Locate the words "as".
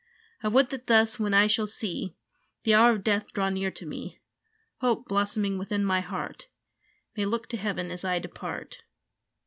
7.91-8.03